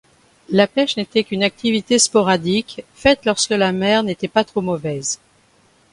[0.49, 5.19] La pêche n'était qu'une activité sporadique faite lorsque la mer n'était pas trop mauvaise.